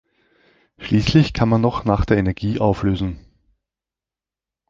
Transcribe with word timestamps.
Schließlich 0.79 1.31
kann 1.31 1.47
man 1.47 1.61
noch 1.61 1.85
nach 1.85 2.05
der 2.05 2.17
Energie 2.17 2.59
auflösen. 2.59 3.19